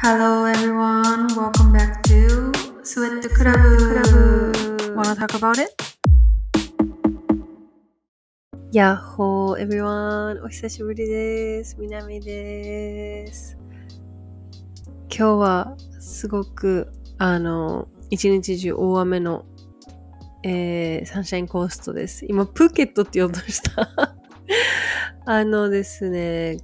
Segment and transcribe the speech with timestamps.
[0.00, 2.52] Hello everyone, welcome back to
[2.84, 4.94] Sweat Club.
[4.94, 5.74] Wanna talk about it?
[8.70, 10.40] やっほー、everyone!
[10.44, 11.76] お久しぶりです。
[11.80, 13.58] みなみです。
[15.08, 19.46] 今日はすごく、あの、一日中大雨の、
[20.44, 22.24] えー、サンシャインコーストです。
[22.24, 24.14] 今、プーケットって言おうとした。
[25.26, 26.58] あのですね、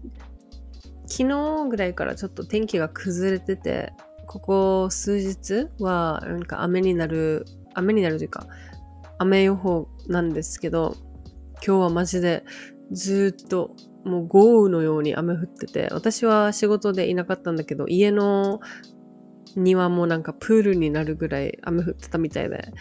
[1.17, 3.93] 昨日ぐらいからちょっと天気が崩れてて、
[4.27, 8.49] ここ数日はなんか雨になる、雨になるというか、
[9.19, 10.97] 雨予報なんですけど、
[11.65, 12.43] 今日はマジで
[12.91, 18.59] ずっともう豪雨のように雨降ってて、私は仕事でいなかったんだけど、家の
[19.55, 22.73] 庭もなんかプールになるぐらい雨降ってたみたいで、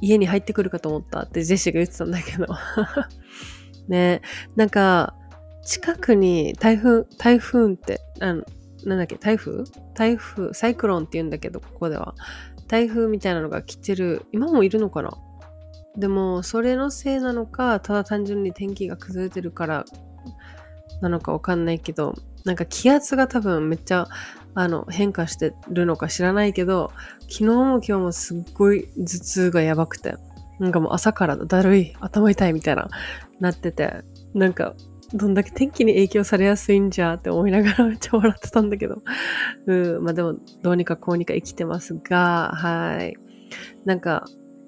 [0.00, 2.46] 家に入ってくるかと思ったってジェシーが言ってたんだけど。
[3.88, 4.22] ね
[4.56, 5.19] なんか、
[5.64, 8.44] 近くに台風、台風って、あの
[8.84, 9.64] なんだっけ、台風？
[9.94, 12.14] 台風、サイクロンって言うんだけど、ここでは。
[12.66, 15.10] 台風みたいなのが来てる、今もいるのかな？
[15.96, 19.84] でも、それのせいなのか、ただ単純に天気が崩れてるから
[21.02, 22.14] なのかわかんないけど、
[22.44, 24.06] なんか気圧が多分めっちゃ
[24.54, 26.90] あの変化してるのか知らないけど、
[27.22, 30.14] 昨日も今日もすっごい頭痛がやばくて、
[30.58, 32.88] なんかもう朝からだるい、頭痛いみたいな、
[33.40, 34.02] なってて、
[34.32, 34.74] なんか、
[35.12, 39.02] どんだけ天気に影響されやすいんじゃって思いながらめっちゃ笑ってたんだけど。
[39.66, 43.16] うん、まあでも、どうにかこうにか生きてますが、はい。
[43.84, 44.24] なんか、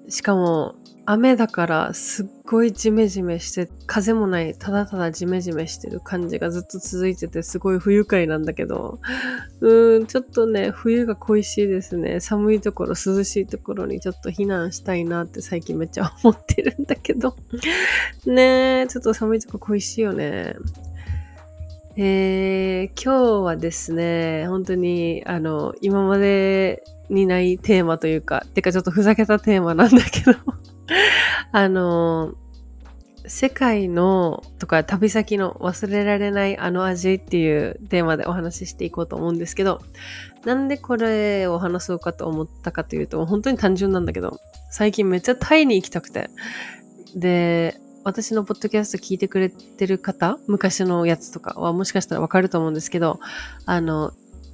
[0.09, 8.99] しかも、雨だからすっごいジメジメして、風もない、ただただジメジメしてる感じがずっと続いてて、すごい不愉快なんだけど、
[9.59, 12.21] うーん、ちょっとね、冬が恋しいですね。
[12.21, 17.35] 寒いところ、涼しいところにちょっと避難したいなって最近めっちゃ思ってるんだけど。
[18.25, 20.55] ねえ、ちょっと寒いとこ恋しいよね。
[21.97, 30.37] えー、今日はですね、本当に、あの、今までにないテーマというか、てかちょっとふざけたテーマなんだけど、
[31.51, 32.33] あの、
[33.25, 39.81] 世界のとか旅先の忘れられないあの味っていうテーマでお話ししていこうと思うんですけど、
[40.45, 44.39] なんでこれを話そうかと思ったかというと、本当に単純なんだけど、
[44.69, 46.29] 最近めっちゃタイに行きたくて。
[47.15, 53.19] で、私のポッドキャスト聞いてくれてる方、昔のやつとかはもしかしたらわかると思うんですけど、
[53.65, 54.11] あの、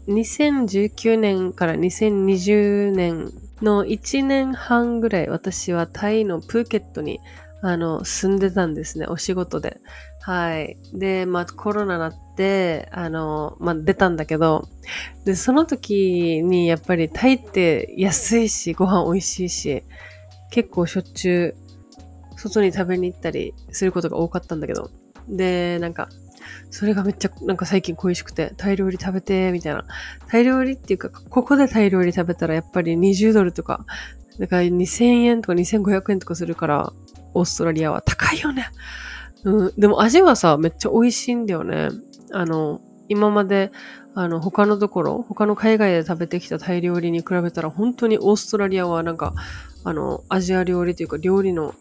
[0.09, 3.31] 2019年から2020年
[3.62, 7.20] の1年半ぐらい私はタイのプーケットに
[7.62, 9.80] あの住んでたんですね、お仕事で。
[10.22, 10.78] はい。
[10.94, 14.68] で、まあコロナなって、あの、まあ出たんだけど、
[15.25, 19.84] で、その時にやっぱりタイって安いし、ご飯美味しいし、
[20.52, 21.56] 結構しょっちゅ
[22.36, 24.90] う外に食べに行ったりすることが多かったんだけど。
[25.28, 26.09] で、なんか、
[26.70, 29.86] それがめっちゃなんか最近恋しくて、タイ料理食べて、みたいな。
[30.28, 33.86] タイ料理っていうか、ここでタイ料理食べたらやっぱり20ドルとか、
[34.40, 36.94] だから2000円とか2500円とかするから、
[37.34, 38.70] オーストラリアは高いよね。
[39.44, 41.90] うん、でも味はさ、めっちゃ美味しいんだよね。
[42.32, 43.72] あの、今まで、
[44.16, 49.34] あの、他のところ、他の海外で食べてきたタイ料理に比べたら、本当にオーストラリアはなんか、
[49.84, 51.74] あの、アジア料理というか料理の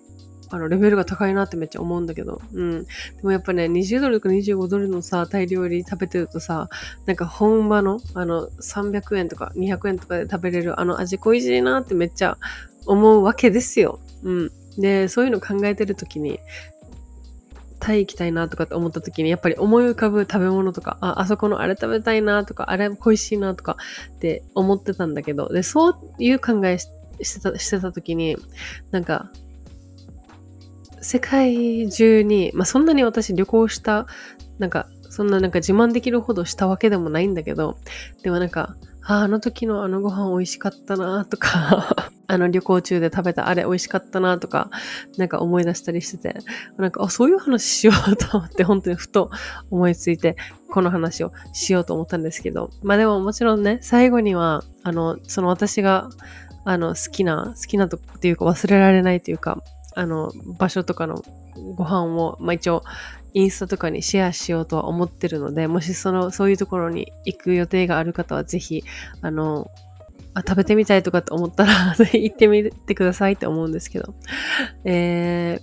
[0.50, 2.41] あの、レベルが高いなってめっちゃ思うんだけど。
[2.53, 2.84] うん。
[2.84, 2.88] で
[3.22, 6.69] もやっぱね、20ドルとか25ドルのさ、タイ料理食べてるとさ、
[7.06, 12.38] なんか本場の、あの、300円とか200円とかで食べれるあの味恋しいなってめっちゃ
[12.87, 14.00] 思うわけですよ。
[14.22, 14.50] うん。
[14.78, 16.41] で、そういうの考えてるときに、
[17.81, 23.76] タイ行きたいなとかって思った時に、やっぱり思い浮かぶ食べ物とか、あ、あそこのあれ食べたいなとか、あれ恋しいなとか
[24.16, 26.88] って思ってたんだけど、で、そういう考えし
[27.22, 28.37] してた、してた時に、
[28.91, 29.31] なんか、
[31.00, 34.06] 世界中に、まあ、そんなに私旅行した、
[34.59, 37.78] なんか、そんななんか自慢できるほどしたわけでもないんだけど、
[38.22, 44.70] でもなんか、ああの時のあのご飯美味しかったなとか、 あの旅行中で食べたあれ美味しかったなとか、
[45.16, 46.37] なんか思い出したりしてて、
[46.76, 49.31] なんか、あ、そういう話しようと思って、本当にふと
[49.70, 50.37] 思いついて、
[50.70, 56.11] この話をしようと思ったんですけど、まあでももちろんね、最後には、あの、その私が、
[56.67, 59.62] あの、好きな、好きなとっていうか忘れられないというか、
[59.99, 61.25] あの、場所とかの
[61.75, 62.85] ご飯を、まあ一応、
[63.35, 68.85] インスタとかにシェアしようとは思ってるので、もしその、そういうところに行く予定がある方は、ぜひ、
[69.23, 69.69] あの、
[70.35, 74.15] あ食べてみたいとかって思ったら 行ってみてくださいって思うんですけど。
[74.85, 75.61] え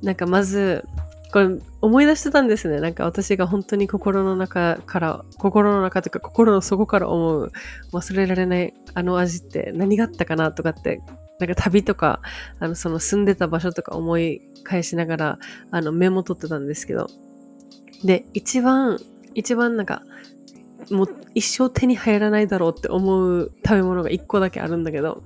[0.00, 0.84] ー、なんかまず、
[1.32, 1.48] これ
[1.80, 2.78] 思い出してたんですね。
[2.78, 7.52] なんか私が本当に心の中から、心の中というか心の底から思う
[7.92, 11.00] 忘れられないあの味って何があったかなとかって、
[11.46, 12.20] なんか旅とか、
[12.60, 15.38] あのその住んでた場所とか思い返しながら、
[15.70, 17.08] あのメモ取ってたんですけど。
[18.04, 18.98] で、一番、
[19.34, 20.02] 一番なんか
[20.90, 25.22] もう一生手に入らないだろうって思う食べ物が一個だけあるんだけど、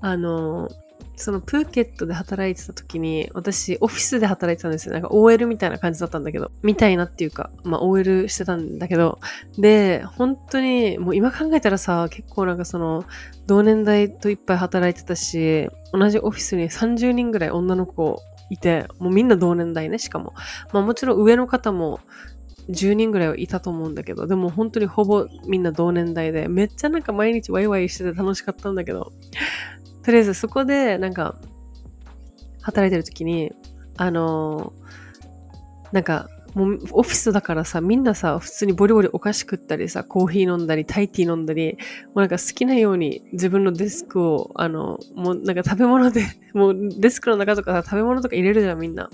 [0.00, 0.68] あの、
[1.16, 4.92] そのプーケットで働いてた時に、私オフィスで働いてたんですよ。
[4.92, 9.18] なんか OL みたいな感じだったんだけど、みたいなっていうか、まあ OL してたんだけど、
[9.58, 13.04] で、本当にもう今考えたらさ、結構なんかその、
[13.46, 18.20] 同年代といっぱい働いてたし、同じオフィスに30人ぐらい女の子
[18.50, 20.34] いて、もうみんな同年代ね、しかも。
[20.72, 22.00] まあもちろん上の方も
[22.68, 29.12] 10人ぐらいはいたと思うんだけど、でも本当にほぼみんな同年代で、めっちゃなんか毎日ワイワイしてて楽しかったんだけど、
[30.06, 31.34] とりあえずそこでなんか、
[32.62, 33.52] 働いてる時に、
[33.96, 34.72] あの、
[35.90, 46.24] なんか、もうオフィスだからさ、みんなさ、普通にボリボリお菓子食ったりさ、コーヒー飲んだり、タイティー飲んだり、もうなんか好きなように自分のデスクを、あの、もうなんか食べ物で、
[46.54, 49.10] もうデスクの中とかさ、食べ物とか入れるじゃん、みんな。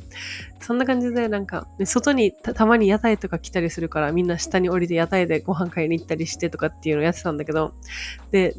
[0.60, 7.72] そんな感じで、なんか、外にたまに屋台とか来たりするから、みんな下に降りて屋台でご飯買いに行ったりしてとかっていうのをやってたんだけど、
[8.30, 8.54] で、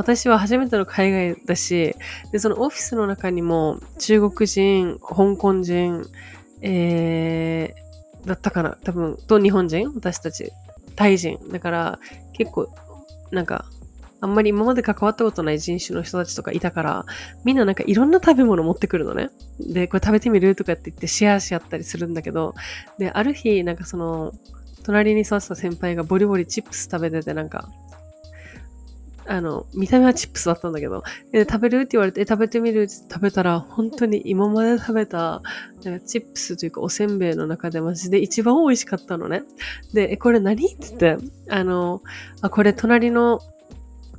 [0.00, 1.94] 私は初めての海外だし、
[2.32, 6.06] で、そのオフィスの中にも中国人、香港人、
[6.62, 10.52] えー、だったかな多分、と日本人私たち。
[10.96, 11.38] タイ人。
[11.52, 11.98] だから、
[12.32, 12.74] 結構、
[13.30, 13.66] なんか、
[14.22, 17.04] あんまり今まで関わったことない人種の人たちとかいたから、
[17.44, 19.28] みんななんかいろんな食べ物持ってくるのね。
[19.58, 22.54] で、これ食べてみるとかって言ってシェアし合ったりするんだけど、
[22.96, 24.32] で、ある日、なんかその、
[24.82, 27.68] 隣に座ってた先輩がボリボリチップス食べてて、なんか、
[29.30, 31.78] あの、見た目はチップスだったんだけど、え食べる？
[31.82, 32.82] って言われて、食べてみる？
[32.82, 35.40] って食べたら、本当に今まで食べた、
[35.84, 39.44] なんかチップスというかおせんべいの中でマジで一番美味しかったのね。
[39.94, 40.66] で、え、これ何？
[40.66, 42.02] って言って、あの、
[42.40, 43.40] あ、これ隣の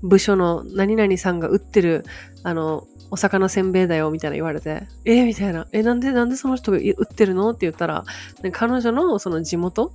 [0.01, 2.05] 部署の何々さんが売ってる、
[2.43, 5.67] あの、お魚せんべいだよ、みたいな言われて、えみたいな。
[5.73, 7.49] え、なんで、なんでその人が売ってるの？
[7.49, 8.05] って言ったら、
[8.53, 9.91] 彼女のその地元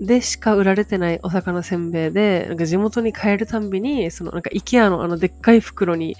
[0.00, 6.16] でしか売られてないお魚せんべいで、なんか地元に帰るたんびに、そのなんか IKEA のあのでっかい袋に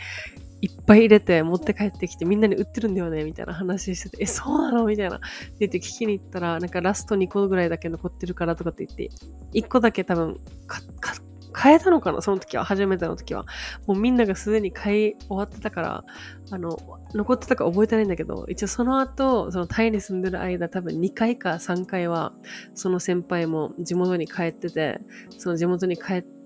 [0.63, 4.87] いっぱい入れて持って帰ってきてみんなに売ってるんだよねみたいな話してて、え、そうなの？
[4.87, 5.21] みたいな。
[5.61, 9.11] 言って聞きに行ったら、なんかラスト2個ぐらいだけ残ってるからとかって言って、
[9.53, 11.15] 1個だけ多分か、か、
[11.55, 12.23] 変えたのかな？
[12.23, 13.45] その時は、初めての時は。
[13.87, 16.05] もうみんながすでに買い終わってたから、
[16.51, 16.79] あの、
[17.17, 22.33] 残ってたか覚えてないんだけど、一応その後、そのタイに住んでる間、多分2回か3回は、
[22.75, 25.01] その先輩も地元に帰ってて、
[25.39, 26.37] その地元に帰って、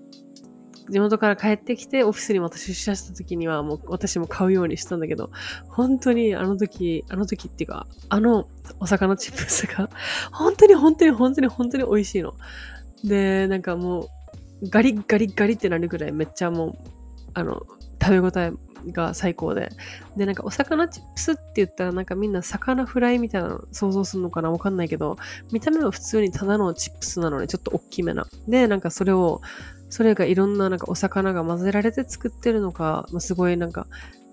[0.89, 5.29] 地元から帰ってきてオフィスにまた出社した時にはもう私も買うようにしたんだけど、
[5.69, 8.47] 本当にあの時、あの時っていうか、あの
[8.79, 9.89] お魚チップスが、
[10.31, 12.33] 本当に本当に本当に本当に美味しいの。
[13.03, 14.09] で、なんかも
[14.63, 16.73] う、ガリガリガリってなるぐらいめっちゃもう、
[17.35, 17.61] あの、
[18.01, 18.51] 食べ応え
[18.87, 19.69] が最高で。
[20.17, 24.51] で、なんかお魚チップスって言ったらなんかみんな魚フライみたいなの想像するのかな？
[24.51, 25.17] わかんないけど、
[25.51, 28.27] 見た目は普通にただのチップスなのでちょっと大きめな。
[28.47, 29.41] で、なんかそれを、
[29.89, 33.87] それがいろんななんかお魚が混ぜられて作ってるのか、まあ、すごいなんか、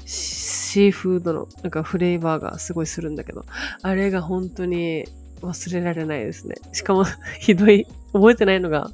[0.05, 3.45] シーフードのなんかフレーバーがすごいするんだけど、
[3.83, 5.07] あれが本当に
[5.43, 6.57] 忘れられないですね。
[6.73, 7.05] しかも
[7.41, 8.91] ひどい、覚えてないのが、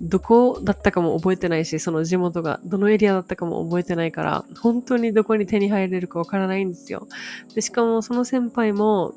[0.00, 7.06] どこだったかも覚えてないし、その地元がどのエリアだったかも覚えてないから、本当にどこに手に入れるかわからないんですよ。
[7.54, 9.14] で、しかもその先輩も、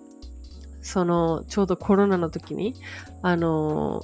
[0.82, 2.76] その、ちょうどコロナの時に、
[3.22, 4.04] あの、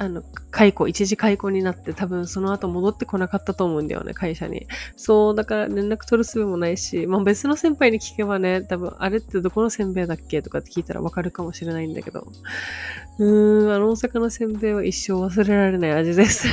[0.00, 0.22] あの、
[0.52, 4.68] 解雇、一時解雇になって多分その後戻ってこなかったと思うんだよね、会社に。
[4.96, 12.28] そう、だから連絡取るすべもないし、まあ別の先輩に聞けばね、多分あれってどこのせんべいだっけとかって聞いたらわかるかもしれないんだけど。
[13.18, 16.46] うーん、あの大阪のせんべいは一生忘れられない味です。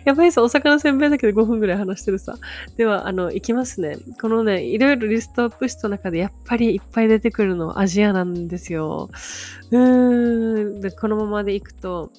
[0.04, 2.36] やばいさ、お魚せんべいだけで5分ぐらい話してるさ。
[2.76, 3.98] では、あの、いきますね。
[4.20, 9.10] このね、いろいろリストアップした中で、やっぱりいっぱい出てくるのアジアなんですよ。
[9.70, 10.80] うーん。
[10.80, 12.10] で、このままでいくと、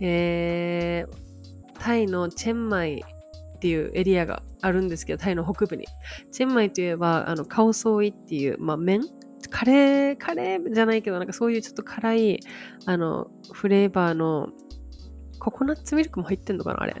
[0.00, 3.04] えー、タイのチェンマイ
[3.56, 5.86] っていうエリアがあるんですけど、タイの北部に。
[6.30, 9.02] チェンマイといえば、あの、カオソーイっていう、まあ、麺？
[9.48, 12.40] カレー、カレーじゃないけど、なんかそういうちょっと辛い、
[12.86, 14.50] あの、フレーバーの
[15.40, 16.94] ココナッツミルクも入ってんのかなあれ。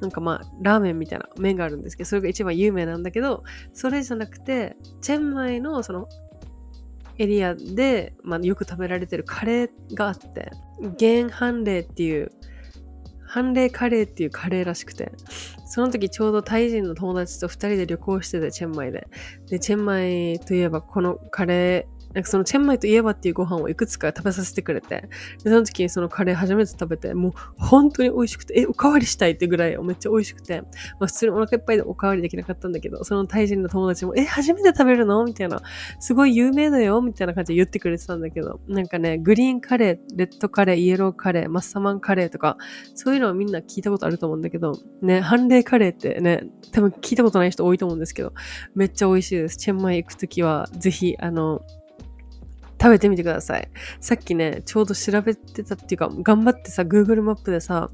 [0.00, 6.08] なんかまあ、ラーメンみたいな麺があるんですけど、それが一番有名なんだけど、それじゃなくて、チェンマイのその
[7.18, 10.50] エリアで、まあ、よく食べられてるカレーがあって、
[10.98, 12.30] ゲンハンレーっていう、
[13.26, 15.12] ハンレーカレーっていうカレーらしくて、
[15.66, 19.08] その時ちょうどタイ人の友達と二人で旅行してて、チェンマイで。
[19.48, 25.06] で、チェンマイといえばこのカレー、なんかそのチェンマイといえばっていうご飯をいくつか食べさせてくれて、
[25.44, 30.68] でその時にそのカレー初めて食べて、もう本当に美味しくて、え、おかわりしたいってぐらいめっちゃ美味しくて、ま
[31.00, 35.22] あ普通にお腹いっぱいでおかわりできなかったんだけど、そのタイ人の友達も、え、初めて食べるの？
[35.24, 35.60] みたいな、
[36.00, 37.02] すごい有名だよ？
[37.02, 42.56] みたいな感じで言ってくれてたんだけど、なんかね、グリーンカレー、レッドカレー、イエローカレー、マッサマンカレーとか、
[42.94, 48.32] そういうのはみんな聞いたことあると思うんだけど、ね、ハレーカレーってね、多分聞いたことない人多いと思うんですけど、
[48.74, 49.58] めっちゃ美味しいです。
[49.58, 51.60] チェンマイ行くときは、ぜひ、あの、
[52.80, 53.68] 食べてみてください。
[54.00, 57.90] さっきね、ちょうど調べてたっていうか、頑張ってさ、Google マップでさ、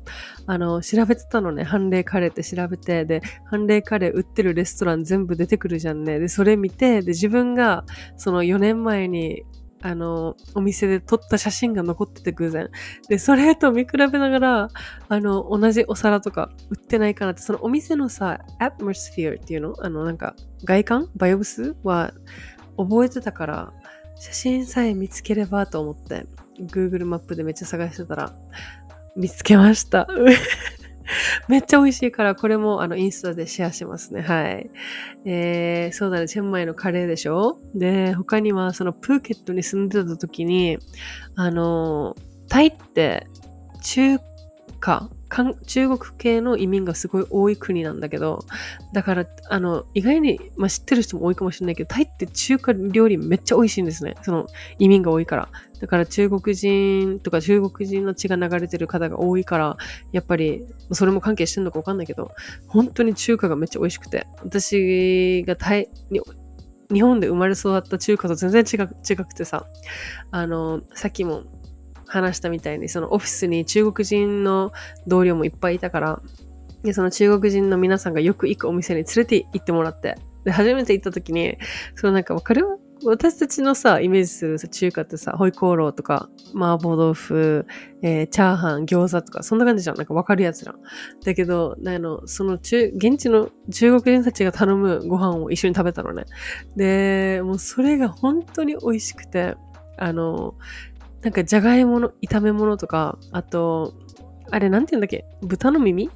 [0.46, 6.18] あの、調べてたのね、ハンレーカレーって調べて、で、ハンレーカレー売ってるレストラン全部出てくるじゃんね。
[6.18, 7.84] で、それ見て、で、自分が、
[8.16, 9.44] その4年前に、
[9.84, 12.68] あの、お店で撮った写真が残ってて偶然。
[13.08, 14.68] で、それと見比べながら、
[15.08, 19.74] あの、同じお皿とか売ってないかなって、そのお店のさ、アトモスフィアっていうの？
[19.80, 21.08] あの、なんか、外観？
[21.16, 21.74] バイオブス？
[21.82, 22.12] は
[22.76, 23.72] 覚えてたから、
[24.22, 26.26] 写真さえ見つければと思って、
[26.60, 28.32] Google マップでめっちゃ探してたら、
[29.16, 30.06] 見つけました。
[31.48, 34.22] めっちゃ美味しいから、これもあのインスタでシェアしますね。
[34.22, 34.70] はい。
[35.24, 37.58] えー、そうだね、チェンマイのカレーでしょ？
[37.74, 40.78] で、他にはそのプーケットに住んでた時に、
[41.34, 42.14] あの、
[42.48, 43.26] タイって
[43.82, 44.20] 中
[44.78, 45.10] 華
[45.66, 48.44] 中国系の移民がすごい多い国なんだけど、
[48.92, 54.14] だから、あの、意外に、まあ、知ってる人も多いかもしれないけど、タイって中華料理めっちゃ美味しいんですね。
[54.22, 54.46] その
[54.78, 55.48] 移民が多いから。
[55.80, 59.76] だから中国人とか中国人の血が流れてる方が多いから、
[60.12, 62.30] やっぱり、それも関係してんのかわかんないけど、
[62.68, 66.20] 本当に中華がめっちゃ美味しくて、私がタイに、
[66.92, 69.66] 日本で生まれ育った中華と全然違違くてさ、
[70.30, 71.44] あの、さっきも
[72.12, 74.72] 話したみたいに、そのオフィスに中国人の
[75.06, 76.22] 同僚もいっぱいいたから、
[76.82, 81.56] で、その中国人の皆さんがよく行くお店に連れて行ってもらって、で、初めて行った時に、
[81.94, 82.66] そのなんかわかる？
[83.04, 87.66] 私たちのさ、イメージするさ中華ってさ、ホイコーローとか、麻婆豆腐、
[88.00, 89.96] えー、チャーハン、餃子とか、そんな感じじゃん。
[89.96, 90.74] なんかわかるやつら。
[91.24, 96.26] だけど、あの、その中、現地の中国人たちが頼むご飯を一緒に食べたのね。
[96.76, 99.56] で、もうそれが本当に美味しくて、
[99.98, 100.54] あの、
[101.22, 103.94] なんかじゃがいもの炒め物とか、あと、
[104.50, 105.24] あれなんて言うんだっけ？
[105.42, 106.10] 豚の耳？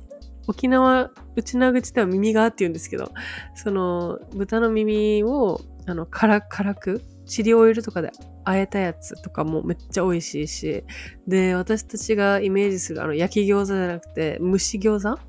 [0.49, 3.11] 沖縄、内縄口では耳がって言うんですけど、
[3.55, 8.13] その豚の耳を、あの、辛、辛く、チリオイルとかで
[8.45, 10.85] 和えたやつとかもめっちゃ美味しいし、
[11.27, 15.21] で、私たちがイメージするあの焼き餃子じゃなくて蒸し餃子？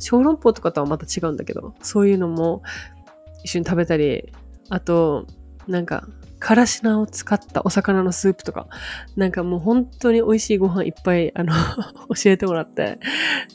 [0.00, 2.62] 小籠包とかとはまた違うんだけど、そういうのも
[3.44, 4.32] 一緒に食べたり、
[4.70, 5.26] あと、
[5.68, 8.68] なんか、からし菜を使ったお魚のスープとか、
[9.16, 11.52] なんかもう本当に美味しいご飯いっぱい、あの
[12.14, 12.98] 教えてもらって、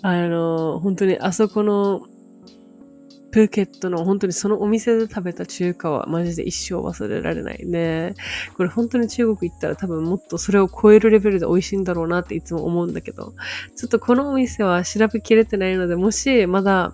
[0.01, 2.01] あの、本当にあそこの、
[3.33, 8.13] プーケットの本当にそのお店で食べた中華はマジで一生忘れられないね。
[8.55, 13.33] これ本当に中国行ったら多分もっとそれを超えるレベルで美味しいんだろうなっていつも思うんだけど、
[13.75, 16.93] ちょっとこのお店は調べきれてないので、もしまだ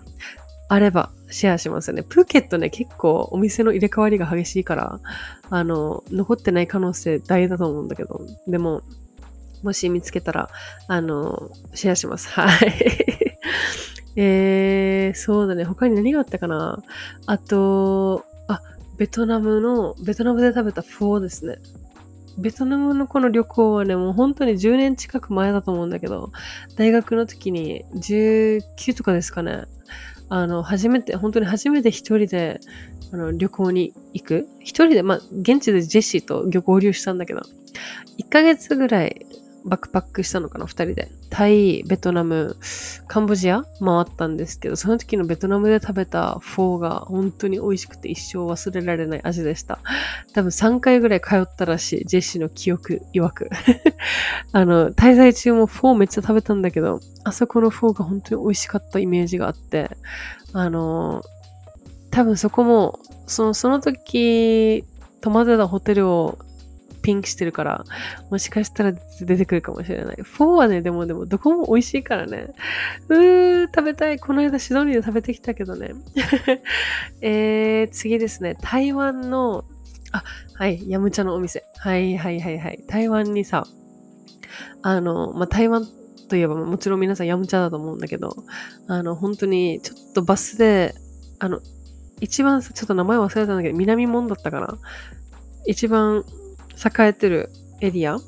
[0.72, 2.04] あればシェアしますよね。
[2.04, 5.00] プーケットね、結構お店の入れ替わりが激しいから、
[5.50, 8.82] あの、残ってない可能性大だと思うんだけど、でも、
[9.64, 10.48] もし見つけたら、
[10.86, 12.28] あの、シェアします。
[12.28, 12.72] はい。
[14.14, 15.64] えー、そうだね。
[15.64, 16.80] 他に何があったかな？
[17.26, 18.62] あと、あ、
[18.96, 21.58] ベトナムの、ベトナムで食べたフォーですね。
[22.38, 26.30] ベトナムのこの旅行はね、もう本当に10年近く前だと思うんだけど、
[26.76, 29.64] 大学の時に19とかですかね。
[30.30, 32.60] あの、初めて、本当に初めて一人で、
[33.12, 34.48] あの、旅行に行く。
[34.60, 37.42] 一人で、まあ、現地でジェシーと合流したんだけど、
[38.16, 39.26] 一ヶ月ぐらい
[39.64, 41.08] バックパックしたのかな、二人で。
[41.28, 42.56] タイ、ベトナム、
[43.06, 49.78] カンボジア回ったんですけど、その時のベトナムで食べたフォーが本当に美味しくて一生忘れられない味でした。
[50.32, 53.50] 多分3回ぐらい通ったらしい、ジェシーの記憶曰く。
[54.52, 59.90] あの、滞在中もフォーめっちゃ食べたんだけど、あそこのフォーが本当に美味しかったイメージがあって、
[60.52, 61.22] あの、
[62.10, 64.84] 多分そこも、その、その時、
[65.20, 66.38] 泊まってたホテルを
[67.02, 67.84] ピンクしてるから、
[68.30, 70.16] もしかしたら出てくるかもしれない。
[70.22, 72.54] フォーはね、でもでもどこも美味しいからね。
[73.08, 74.18] うー、食べたい。
[74.18, 75.92] この間シドニーで食べてきたけどね。
[77.20, 78.56] えー、次ですね。
[78.60, 79.64] 台湾の、
[80.12, 81.64] あ、はい、ヤムチャのお店。
[81.78, 82.82] はいはいはいはい。
[82.86, 83.66] 台湾にさ、
[84.82, 85.86] あの、まあ、台湾
[86.28, 88.34] といえばもちろん皆さんヤムチャだと思うんだけど、
[88.86, 90.94] あの、本当にちょっとバスで、
[91.38, 91.60] あの、
[92.20, 94.78] 一番さちょっと名前忘れたんだけど、南門だったかな。
[95.66, 96.24] 一番
[96.84, 98.18] 栄えてるエリア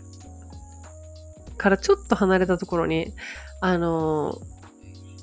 [1.57, 3.13] からちょっと離れたところに、
[3.61, 4.41] あの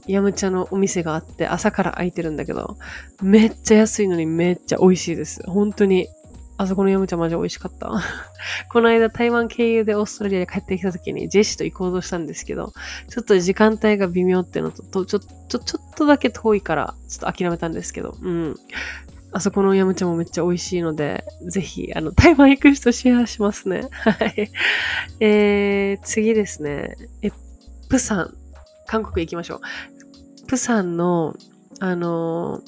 [0.08, 2.78] ヤムチャのお店があって朝から開いてるんだけど、
[3.22, 5.44] めっちゃ安いのにめっちゃ美味しいです。
[5.46, 6.08] 本当に
[6.60, 7.90] あそこのヤムチャマジ美味しかった。
[8.70, 12.74] この間台湾経由でオーストラリアに帰ってきた時にジェシーと行こうとしたんですけど、
[13.08, 18.58] ちょっと時間帯が微妙っていうのと、とちょ、ちょ、ちょっとだけ遠いから、ちょっと諦めたんですけど、うん。
[19.32, 23.88] あそこのヤムチャもめっちゃ美味しいので、ぜひ、あの、台湾行く人シェアしますね。
[24.02, 24.50] はい。
[25.20, 26.96] えー、次ですね。
[27.22, 27.32] え、
[27.90, 28.34] プサン。
[28.88, 29.62] 韓国行きましょ
[30.44, 30.48] う。
[30.48, 31.36] プサンの、
[31.80, 32.62] あの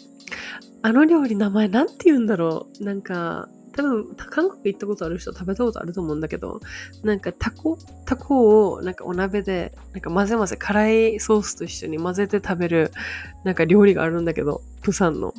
[0.84, 2.84] あの料理名前なんて言うんだろう。
[2.84, 6.60] なんか、多分、韓国行ったことある人食べたことあると思うんだけど、
[7.04, 12.92] なんかタコタコをなんかお鍋で、なんか混ぜ混ぜ、辛いソースと一緒に混ぜて食べる、
[13.44, 15.34] なんか料理があるんだけど、プサンの。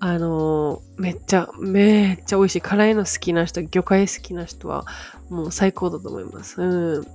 [0.00, 2.60] あのーめっちゃ、めっちゃ美味しい。
[2.60, 4.86] 辛いの好きな人、魚介好きな人は、
[5.28, 6.60] もう最高だと思います。
[6.60, 7.06] うん。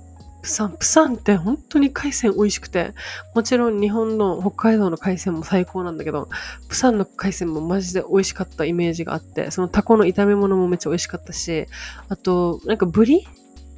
[0.42, 2.94] プサン、プサンって本当に海鮮美味しくて、
[3.34, 6.28] もちろん日本の北海道の海鮮も最高なんだけど、
[6.68, 11.66] プサンの海鮮もマジで美味しかったイメージがあって、そのタコの炒め物もめっちゃ美味しかったし、
[12.08, 13.26] あと、なんかブリ？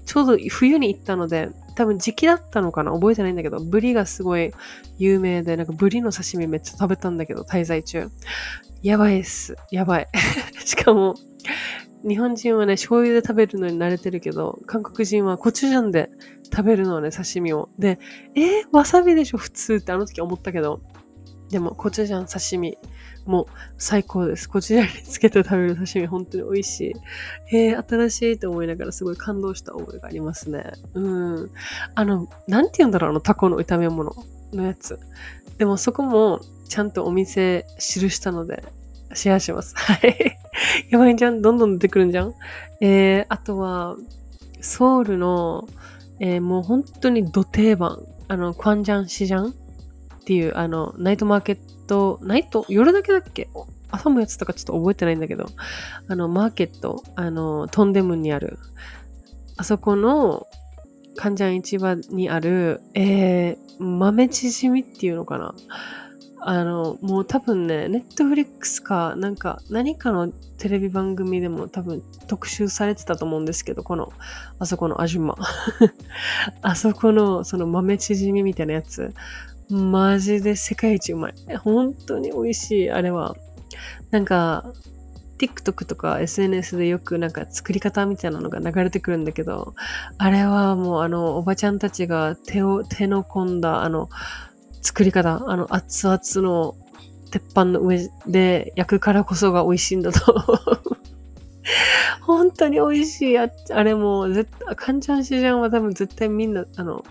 [0.04, 2.90] ちょうど冬に行ったので、多分時期だったのかな？
[2.90, 4.50] 覚えてないんだけど、ブリがすごい
[4.98, 8.08] 有名で、なんかブリの刺身めっちゃ食べたんだけど、滞在中。
[8.82, 9.54] やばいっす。
[9.70, 10.08] やばい。
[10.66, 11.14] しかも、
[12.02, 16.10] 日本人はね、醤油で食べるのに慣れてるけど、韓国人はコチュジャンで
[16.52, 17.68] 食べるのね、刺身を。
[17.78, 18.00] で、
[18.34, 20.80] えー、わさびでしょ、普通ってあの時思ったけど、
[21.50, 22.76] でも、コチュジャン刺身
[23.28, 24.48] もう最高です。
[24.48, 26.80] コチュジャンにつけて食べる刺身本当に美味し
[27.50, 27.54] い。
[27.54, 30.72] えー、新しいと思いながらすごい感動した覚えがありますね。
[30.94, 31.50] うん。
[31.94, 34.14] あの、なんて言うんだろう、あのタコの炒め物
[34.54, 34.98] のやつ。
[35.58, 38.64] でもそこもちゃんとお店記したので、
[39.12, 39.74] シェアします。
[39.76, 40.38] はい。
[40.88, 41.42] やばいじゃん。
[41.42, 42.34] どんどん出てくるんじゃん。
[42.80, 43.96] えー、あとは、
[44.62, 45.68] ソウルの、
[46.18, 47.98] えーもう本当にド定番。
[48.28, 49.54] あの、クワンジャンシジャン
[50.28, 52.66] っていう、あの、ナイトマーケット、ナイト？
[52.68, 53.48] 夜だけだっけ？
[53.90, 55.46] 朝もやつとかちょっと覚えてないんだけど、
[56.06, 58.58] あの、マーケット、あの、トンデムンにある、
[59.56, 60.46] あそこの、
[61.16, 65.54] カンジャン市場にある、えー、豆縮みっていうのかな？
[66.40, 74.12] あの、もう多分ね、ネットフリックスか、なんか、何かのテレビ番組でも多分特集されてたと思うんですけど、この、
[74.58, 75.36] あそこのアジュマ。
[76.62, 79.14] あそこの、その豆縮みみたいなやつ、
[79.70, 81.34] マジで世界一うまい。
[81.58, 83.36] 本当に美味しい、あれは。
[84.10, 84.72] なんか、
[85.38, 89.74] TikTok とか SNS でよくなんか作り方みたいなのが流れてくるんだけど、
[90.18, 94.08] あれはもうあの、おばちゃんたちが手を、手の込んだあの、
[94.82, 96.74] 作り方、あの、熱々の
[97.30, 100.34] 鉄板の上で焼くからこそが美味しいんだと。
[102.22, 103.38] 本当に美味しい。
[103.38, 107.04] ああれも絶対、カンチャンシジャンは多分絶対みんな、あの、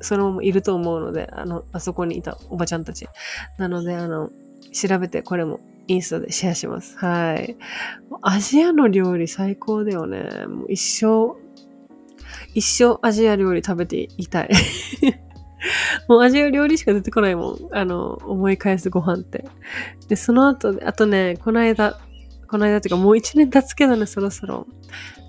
[0.00, 3.06] そのままいると思うので、あの、あそこにいたおばちゃんたち。
[3.58, 4.30] なので、あの、
[4.72, 6.96] 調べてこれもインスタでシェアします。
[6.98, 7.56] はい。
[8.22, 10.46] アジアの料理最高だよね。
[10.46, 11.36] もう一生、
[12.54, 14.50] 一生アジア料理食べていたい。
[16.08, 17.58] もうアジア料理しか出てこないもん。
[17.72, 19.44] あの、思い返すご飯って。
[20.08, 21.98] で、その後、あとね、この間、
[22.48, 24.66] この間っていうかもう一年経つけどね、そろそろ。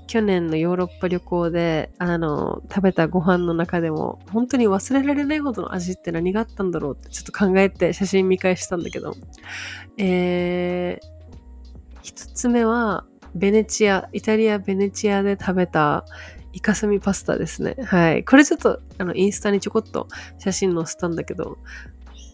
[0.10, 9.14] 去年のヨーロッパ旅行で、あの、食べたご飯の中でも、本当に忘れられないほどの味って何があったんだろうってちょっと考えて写真見返したんだけど、
[10.00, 16.06] えー、一つ目は、ベネチア、イタリア・ベネチアで食べた
[16.54, 17.76] イカスミパスタですね。
[17.84, 18.26] はい。
[18.26, 20.08] これちょっと、あの、インスタにちょこっと
[20.40, 21.60] 写真載せたんだけど、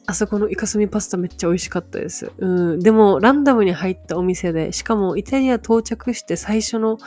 [0.07, 2.31] あそこのイカスミパスタめっちゃ美味しかったです。
[2.37, 2.79] うん。
[2.79, 6.97] でも、ランダムに入ったお店で、しかもイタリア到着して最初の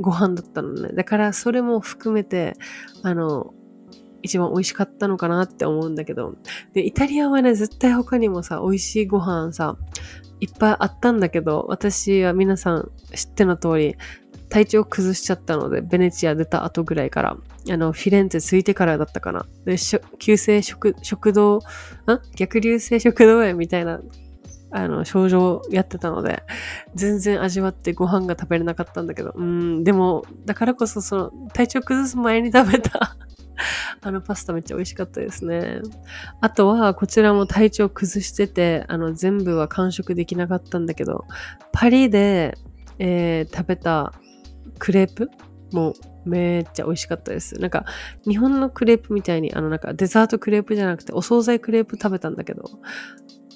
[0.00, 0.90] ご飯だったのね。
[0.94, 2.54] だから、それも含めて、
[3.02, 3.52] あの、
[4.22, 6.34] 一番美味しかったのかなって思うんだけど。
[6.72, 9.76] で、イタリアはね、絶対他にもさ、美味しいご飯さ、
[10.40, 13.96] いっぱいあったんだけど、私は皆さん知っての通り、
[14.48, 17.36] 体調崩しちゃったので、ベネチア出た後ぐらいから、
[17.70, 19.46] あの、フィレンツェ着いてからだったかな。
[19.64, 19.76] で、
[20.18, 21.60] 急性食、食道、ん？
[22.36, 24.00] 逆流性食道炎みたいな、
[24.70, 26.42] あの、症状やってたので、
[26.94, 33.16] 全然味わってご飯が食べれなかったんだけど、うん、でも、だからこそ、その、体調崩す前に食べた、
[34.02, 35.80] あのパスタめっちゃ美味しかったですね。
[36.40, 41.24] あとは、こちらも体調崩してて、あの、全部は完食できなかったんだけど、
[41.72, 42.56] パリで、
[42.98, 44.12] えー食べた
[44.78, 45.30] クレープ
[45.72, 45.94] もう
[46.28, 47.54] めっちゃ美味しかったです。
[47.56, 47.84] なんか、
[48.26, 52.64] 日本のクレープみたいに、あの、なんかデザートクレープじゃなくて、お惣菜クレープ食べたんだけど、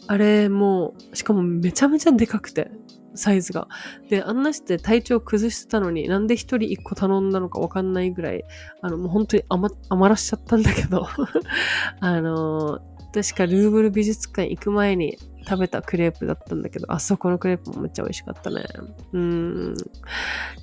[0.07, 2.71] あれもう、しかもめちゃめちゃでかくて、
[3.15, 3.69] サイズが。
[4.09, 8.45] で、あんなして体調崩してたのに、なんで一人一個頼んだのかわかんないぐらい、
[8.83, 11.07] あの、もう本当に余余らしちゃったんだけど、
[12.01, 12.81] あの、
[13.13, 15.19] 確かルーブル美術館行く前に
[15.51, 18.65] 食べたクレープだったんだけど、あそこのクレープもめっちゃ美味しかったね。
[19.13, 19.75] うん。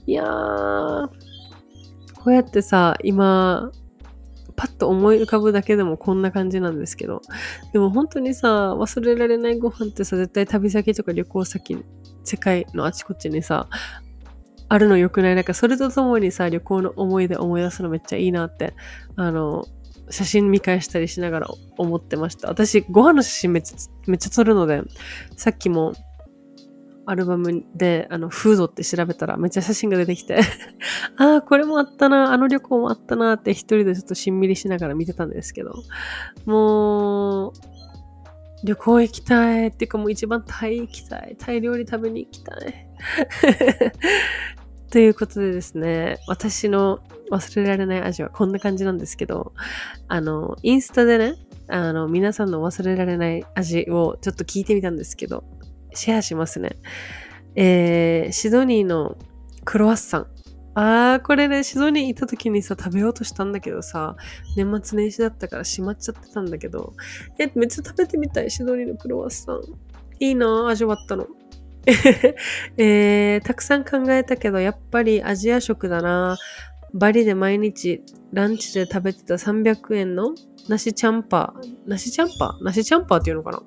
[0.06, 1.10] いやー、
[2.16, 3.70] こうやってさ、今、
[4.56, 7.22] パッと思い浮かぶだけでもこんな感じなんですけど、
[7.74, 11.84] でも本当にさ、忘れられないご飯ってさ、絶対旅先とか旅行先、
[12.24, 13.68] 世界のあちこちにさ、
[14.70, 18.74] あるの良くないなんかそれとともにさ、旅行の思い出思い出すのめっちゃいいなって、
[19.18, 19.66] あの、
[20.10, 22.50] 写真見返したりしながら思ってました。
[22.50, 24.82] 私、ご飯の写真めっちゃ、めっちゃ撮るので、
[25.36, 25.94] さっきも
[27.06, 30.40] アルバムで、あの、フードって調べたらめっちゃ写真が出てきて
[31.16, 35.74] ああ、これもあったな、あの旅行もあったなって一人でちょっとしんみりしながら見てたんですけど、
[36.46, 37.54] もう、
[38.66, 41.36] 旅行行きたいっていうかもう一番タイ行きたい。
[41.38, 42.88] タイ料理食べに行きたい。
[44.92, 47.00] ということでですね、私の
[47.32, 49.54] 忘れられない味はこんな感じなんですけど、
[50.08, 51.36] あの、インスタでね、
[51.68, 55.44] あの、皆さんの忘れられない味をちょっと聞いてみたんですけど、
[55.94, 56.78] シェアしますね。
[57.56, 59.18] えー、シドニーの
[59.66, 60.28] クロワッサン。
[60.76, 64.16] あー、これね、シドニー行った時にさ、食べようとしたんだけどさ、
[64.56, 66.94] 年末年始だったから閉まっちゃってたんだけど、
[67.40, 69.62] え、めっちゃ食べてみたい、シドニーのクロワッサン。
[70.20, 71.28] いいな味わったの。
[72.78, 76.38] えー、たくさん考えたけど、やっぱりアジア食だな
[76.94, 78.02] バリで毎日
[78.34, 80.34] ランチで食べてた300円の
[80.68, 81.68] 梨チャンパー。
[81.86, 82.64] 梨チャンパー？
[82.64, 83.62] 梨チャンパーっていうのかな？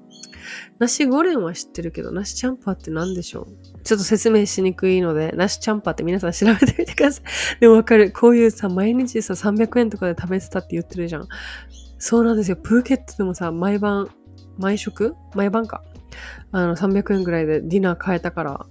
[0.79, 3.83] 梨ゴレンは知ってるけど、梨チャンパーって何でしょう？
[3.83, 7.61] ちょっと説明しにくいので、梨チャンパーって皆さん調べてみてください。
[7.61, 8.13] でもわかる。
[8.13, 11.29] こういうさ、毎日さ、300円とかで食べてたって言ってるじゃん。
[11.99, 12.57] そうなんですよ。
[12.57, 14.09] プーケットでもさ、毎晩、
[14.59, 15.15] 毎食？
[15.35, 15.83] 毎晩か。
[16.53, 18.67] あの、300円ぐらいでディナー買えたから。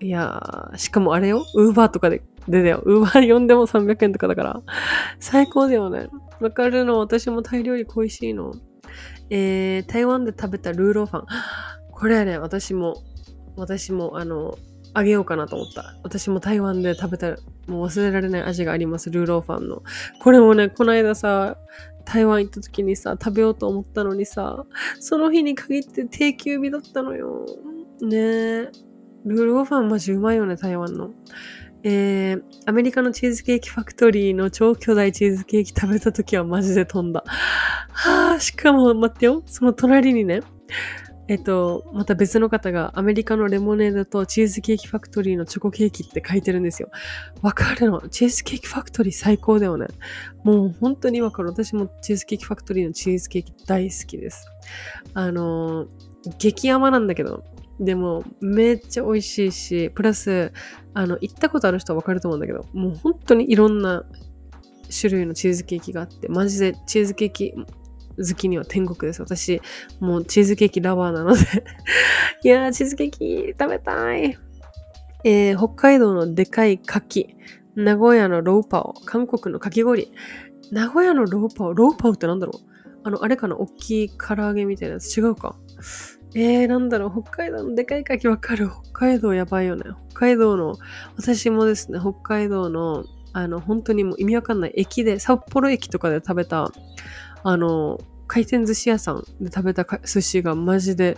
[0.00, 1.44] いやー、しかもあれよ。
[1.54, 2.82] ウーバーとかで出たよ。
[2.84, 4.62] ウーバー呼んでも300円とかだから。
[5.20, 6.08] 最高だよね。
[6.40, 6.98] わかるの。
[6.98, 8.54] 私もタイ料理恋しいの。
[9.30, 11.26] えー、台湾で食べたルーローファン。
[11.90, 13.02] これはね、私も、
[13.56, 14.56] 私も、あの、
[14.94, 15.96] あげようかなと思った。
[16.02, 17.30] 私も台湾で食べた、
[17.66, 19.10] もう忘れられない味があります。
[19.10, 19.82] ルーローファンの。
[20.22, 21.58] これもね、この間さ、
[22.04, 24.64] 台湾行った時にさ、食べようと思ったのにさ、
[24.98, 27.44] その日に限って定休日だったのよ。
[28.00, 28.70] ねえ。
[29.26, 31.10] ルーローファンマジうまいよね、台湾の。
[31.90, 37.24] えー、アメリカのチーズケーキファクトリーの超巨大チーズケーキ食べた時はマジで飛んだ。
[37.26, 39.42] はあ、しかも待ってよ。
[39.46, 40.42] その隣にね、
[41.28, 46.90] えっと、また別の方がアメリカのレモネードとチーズケーキファクトリーのチョコケーキって書いてるんですよ。
[47.40, 48.06] わかるの？
[48.10, 49.86] チーズケーキファクトリー最高だよね。
[50.44, 51.48] もう本当にわかる。
[51.48, 54.46] 私もチーズケーキファクトリーのチーズケーキ大好きです。
[55.14, 55.88] あのー、
[56.38, 57.44] 激甘なんだけど、
[57.80, 60.52] でもめっちゃ美味しいし、プラス、
[60.94, 64.04] あの、行ったことある人はわかると思うんだけど、もう本当にいろんな
[65.00, 69.22] 種類のチーズケーキがあって、マジでチーズケーキ好きには天国です。
[69.22, 69.60] 私、
[70.00, 71.40] もうチーズケーキラバーなので。
[72.42, 74.36] いやー、チーズケーキ食べたい。
[75.24, 77.36] えー、北海道のでかい柿、
[77.76, 80.12] 名古屋のローパオ、韓国のかき氷、
[80.72, 82.68] 名古屋のローパオ、ローパオってなんだろう？
[83.04, 83.56] あの、あれかな？
[83.56, 85.16] 大きい唐揚げみたいなやつ？
[85.16, 85.56] 違うか。
[86.34, 89.84] えー、なんだろう、北海道のでかい柿わかる北海道やばいよね。
[90.10, 90.76] 北海道の、
[91.16, 96.70] 私もですね、北海道の、あの、本当にもう意味わかんない駅で、札幌駅とかで食べた、
[97.42, 101.16] あの、回転寿司屋さんで食べた寿司がマジで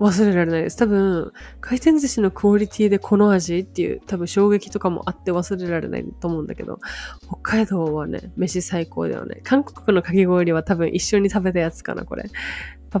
[0.00, 0.76] 忘れられないです。
[0.76, 6.80] 多分、回転寿司のクオリティでこの味っていう多分衝撃とかもあって忘れられないと思うんだけど、
[7.26, 9.40] 北海道はね、飯最高だよね。
[9.44, 12.24] 韓国のかき氷は多分一緒に食べたやつかな、これ。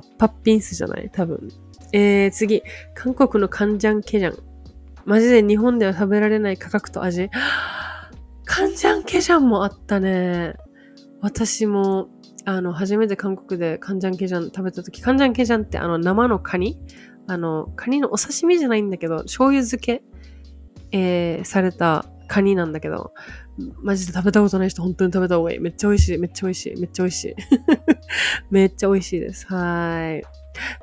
[0.18, 1.08] パッピンスじゃない？
[1.10, 1.48] 多分。
[1.92, 2.62] えー、次。
[2.94, 4.38] 韓国のカンジャンケジャン。
[5.04, 7.30] マジで日本では食べられない価格と味。
[8.44, 10.54] カンジャンケジャンもあったね。
[11.20, 12.08] 私も、
[12.44, 16.78] あの、初めて韓国でカンジャンケジャン食べた時、カンジャンケジャンってあの生のカニ？
[17.26, 20.02] あの、カニのお刺身じゃないんだけど、醤油漬け、
[20.92, 23.14] えー、されたカニなんだけど、
[23.82, 25.58] マジで食べたことない人本当に食べた方がいい。
[25.60, 26.18] めっちゃ美味しい。
[26.18, 26.80] めっちゃ美味しい。
[26.80, 27.34] めっちゃ美味しい。
[28.50, 29.46] めっちゃ美味しいです。
[29.46, 30.24] はい。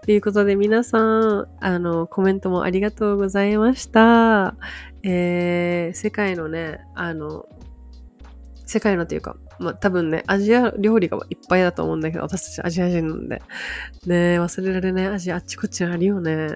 [0.05, 4.55] ということで皆さん、あの、コメントもありがとうございました。
[5.03, 7.45] えー、世界のね、あの、
[8.65, 13.41] 世界のというか、まあ多分ね、アジア料理がいっぱいだと思うんだけど、私たちアジア人なんで。
[14.05, 16.55] ね忘れられない味あっちこっちにあるよね。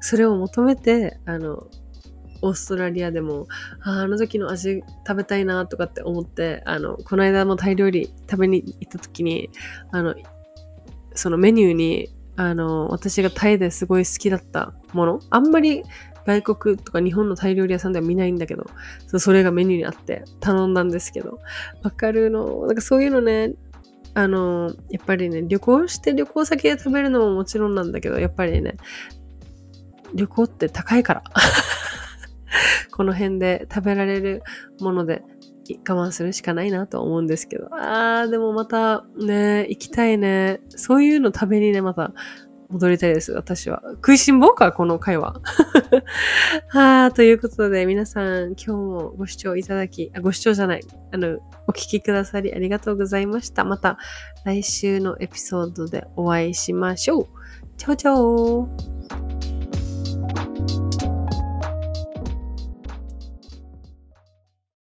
[0.00, 1.66] それを求めて、あの、
[2.42, 3.46] オーストラリアでも、
[3.82, 9.50] ああの時の味食べたいなとかって思って、あの、この間もタイ料理食べに行った時に、
[9.92, 10.14] あの、
[11.14, 15.82] そのメニューに、あの、私がタイですごい好きだったもの、あんまり
[16.26, 18.66] 外国とか日本のタイ料理屋さんでは見ないんだけど、
[19.18, 21.38] それがメニューにあって頼んだんですけど、
[21.82, 23.54] わかるの、なんかそういうのね、
[24.14, 28.76] あの、やっぱりね、旅行して旅行先で食べるのももちろんなんだけど、やっぱりね、
[30.14, 31.22] 旅行って高いから。
[32.92, 34.42] この辺で食べられる
[34.80, 35.22] もので
[35.88, 37.68] 我慢するしかないなと思うんですけど。
[37.72, 40.60] あー、でもまたね、行きたいね。
[40.68, 42.12] そういうの食べにね、また
[42.68, 43.82] 戻りたいです、私は。
[43.96, 45.40] 食いしん坊か、この会話。
[46.68, 51.38] はー、ということで、皆さん、今日もご視聴いただき、あ、ご視聴じゃない、あの、
[51.68, 53.64] お聞きくださりありがとうございました。
[53.64, 53.98] また
[54.44, 57.26] 来週のエピソードでお会いしましょう。
[57.76, 59.25] チャオチャオ